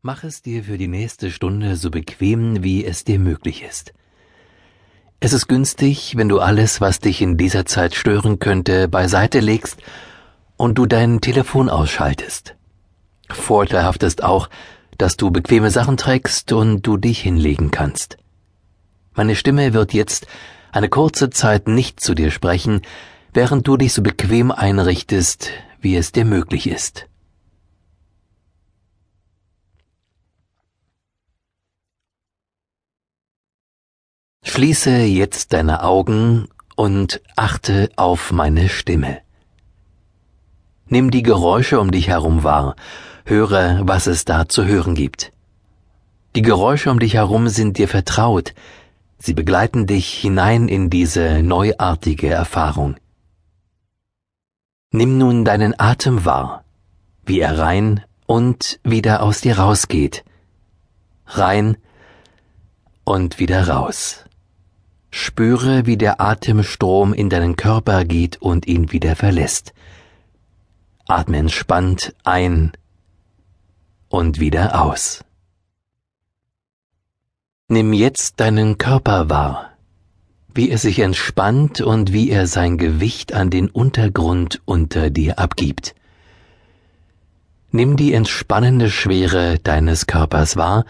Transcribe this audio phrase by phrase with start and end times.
[0.00, 3.92] Mach es dir für die nächste Stunde so bequem, wie es dir möglich ist.
[5.18, 9.80] Es ist günstig, wenn du alles, was dich in dieser Zeit stören könnte, beiseite legst
[10.56, 12.54] und du dein Telefon ausschaltest.
[13.28, 14.48] Vorteilhaft ist auch,
[14.98, 18.18] dass du bequeme Sachen trägst und du dich hinlegen kannst.
[19.14, 20.28] Meine Stimme wird jetzt
[20.70, 22.82] eine kurze Zeit nicht zu dir sprechen,
[23.34, 27.08] während du dich so bequem einrichtest, wie es dir möglich ist.
[34.48, 39.18] Schließe jetzt deine Augen und achte auf meine Stimme.
[40.86, 42.74] Nimm die Geräusche um dich herum wahr,
[43.26, 45.32] höre, was es da zu hören gibt.
[46.34, 48.54] Die Geräusche um dich herum sind dir vertraut,
[49.18, 52.96] sie begleiten dich hinein in diese neuartige Erfahrung.
[54.92, 56.64] Nimm nun deinen Atem wahr,
[57.26, 60.24] wie er rein und wieder aus dir rausgeht,
[61.26, 61.76] rein
[63.04, 64.24] und wieder raus.
[65.18, 69.74] Spüre, wie der Atemstrom in deinen Körper geht und ihn wieder verlässt.
[71.06, 72.72] Atme entspannt ein
[74.08, 75.24] und wieder aus.
[77.66, 79.72] Nimm jetzt deinen Körper wahr,
[80.54, 85.96] wie er sich entspannt und wie er sein Gewicht an den Untergrund unter dir abgibt.
[87.72, 90.84] Nimm die entspannende Schwere deines Körpers wahr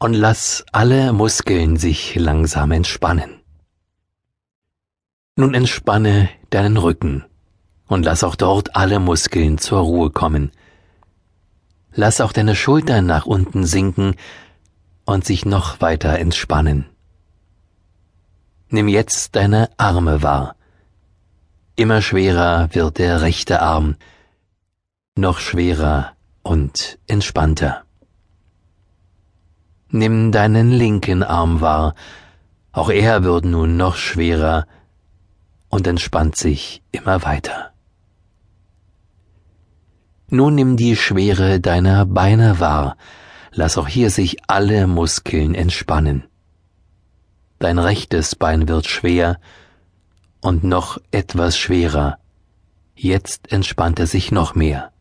[0.00, 3.42] und lass alle Muskeln sich langsam entspannen.
[5.36, 7.24] Nun entspanne deinen Rücken
[7.86, 10.52] und lass auch dort alle Muskeln zur Ruhe kommen.
[11.92, 14.14] Lass auch deine Schultern nach unten sinken
[15.04, 16.86] und sich noch weiter entspannen.
[18.68, 20.56] Nimm jetzt deine Arme wahr.
[21.76, 23.96] Immer schwerer wird der rechte Arm,
[25.16, 26.12] noch schwerer
[26.42, 27.84] und entspannter.
[29.92, 31.94] Nimm deinen linken Arm wahr,
[32.72, 34.66] auch er wird nun noch schwerer
[35.68, 37.72] und entspannt sich immer weiter.
[40.28, 42.96] Nun nimm die Schwere deiner Beine wahr,
[43.50, 46.22] lass auch hier sich alle Muskeln entspannen.
[47.58, 49.40] Dein rechtes Bein wird schwer
[50.40, 52.18] und noch etwas schwerer,
[52.94, 54.92] jetzt entspannt er sich noch mehr.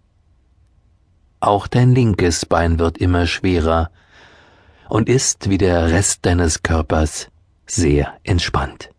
[1.42, 3.92] Auch dein linkes Bein wird immer schwerer,
[4.90, 7.30] und ist wie der Rest deines Körpers
[7.66, 8.90] sehr entspannt.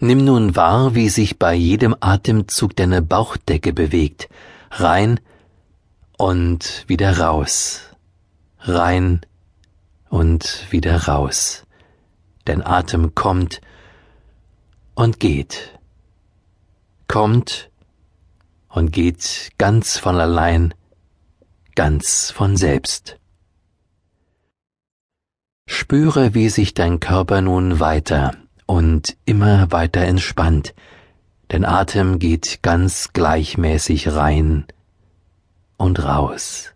[0.00, 4.28] Nimm nun wahr, wie sich bei jedem Atemzug deine Bauchdecke bewegt,
[4.70, 5.20] rein
[6.18, 7.82] und wieder raus,
[8.58, 9.20] rein
[10.08, 11.64] und wieder raus.
[12.44, 13.60] Dein Atem kommt
[14.94, 15.78] und geht,
[17.06, 17.70] kommt
[18.68, 20.74] und geht ganz von allein
[21.74, 23.18] ganz von selbst.
[25.66, 28.34] Spüre, wie sich dein Körper nun weiter
[28.66, 30.74] und immer weiter entspannt,
[31.48, 34.66] dein Atem geht ganz gleichmäßig rein
[35.76, 36.72] und raus.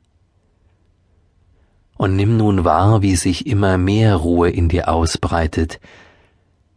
[1.97, 5.81] Und nimm nun wahr, wie sich immer mehr Ruhe in dir ausbreitet,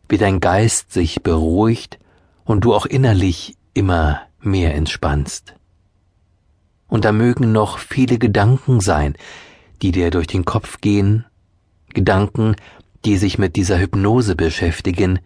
[0.10, 2.00] wie dein Geist sich beruhigt
[2.44, 5.56] und du auch innerlich immer mehr entspannst
[6.92, 9.16] und da mögen noch viele Gedanken sein,
[9.82, 11.26] die dir durch den Kopf gehen,
[11.94, 12.58] Gedanken,
[13.06, 15.20] die sich mit dieser Hypnose beschäftigen,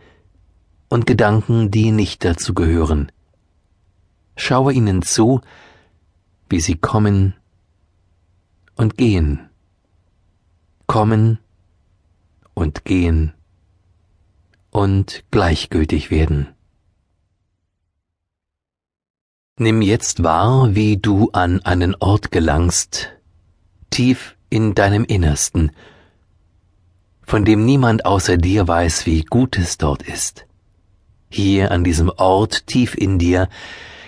[0.89, 3.11] und Gedanken, die nicht dazu gehören.
[4.37, 5.41] Schaue ihnen zu,
[6.49, 7.33] wie sie kommen
[8.75, 9.49] und gehen,
[10.85, 11.39] kommen
[12.53, 13.33] und gehen
[14.69, 16.54] und gleichgültig werden.
[19.57, 23.13] Nimm jetzt wahr, wie du an einen Ort gelangst,
[23.89, 25.71] tief in deinem Innersten,
[27.23, 30.45] von dem niemand außer dir weiß, wie gut es dort ist.
[31.29, 33.47] Hier an diesem Ort tief in dir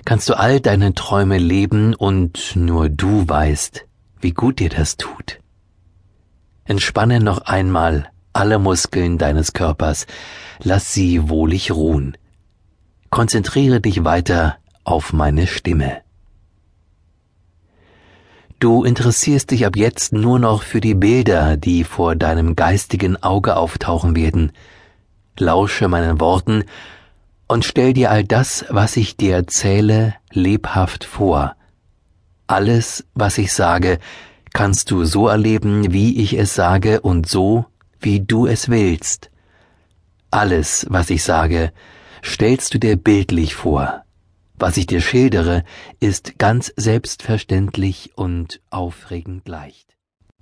[0.03, 3.85] kannst du all deine Träume leben und nur du weißt,
[4.19, 5.39] wie gut dir das tut.
[6.65, 10.07] Entspanne noch einmal alle Muskeln deines Körpers,
[10.61, 12.17] lass sie wohlig ruhen.
[13.09, 16.01] Konzentriere dich weiter auf meine Stimme.
[18.59, 23.55] Du interessierst dich ab jetzt nur noch für die Bilder, die vor deinem geistigen Auge
[23.55, 24.51] auftauchen werden.
[25.37, 26.63] Lausche meinen Worten
[27.47, 31.55] und stell dir all das, was ich dir erzähle, lebhaft vor.
[32.47, 33.99] Alles, was ich sage,
[34.53, 37.65] kannst du so erleben, wie ich es sage und so,
[37.99, 39.29] wie du es willst.
[40.31, 41.71] Alles, was ich sage,
[42.23, 44.06] stellst du dir bildlich vor
[44.59, 45.63] Was ich dir schildere,
[45.99, 49.96] ist ganz selbstverständlich und aufregend leicht.